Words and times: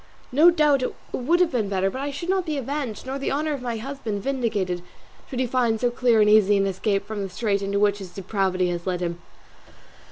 No 0.31 0.49
doubt 0.49 0.81
it 0.81 0.95
would 1.11 1.39
have 1.41 1.51
been 1.51 1.69
better; 1.69 1.91
but 1.91 2.01
I 2.01 2.09
should 2.09 2.27
not 2.31 2.43
be 2.47 2.57
avenged, 2.57 3.05
nor 3.05 3.19
the 3.19 3.31
honour 3.31 3.53
of 3.53 3.61
my 3.61 3.77
husband 3.77 4.23
vindicated, 4.23 4.81
should 5.29 5.39
he 5.39 5.45
find 5.45 5.79
so 5.79 5.91
clear 5.91 6.21
and 6.21 6.27
easy 6.27 6.57
an 6.57 6.65
escape 6.65 7.05
from 7.05 7.21
the 7.21 7.29
strait 7.29 7.61
into 7.61 7.79
which 7.79 7.99
his 7.99 8.09
depravity 8.09 8.69
has 8.69 8.87
led 8.87 9.01
him. 9.01 9.21